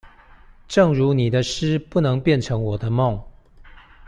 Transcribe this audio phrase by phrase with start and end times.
[0.67, 3.21] 正如你的詩不能變成我的夢